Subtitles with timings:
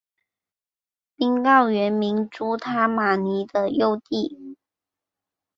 [1.15, 4.57] 宾告原名朱他玛尼的幼弟。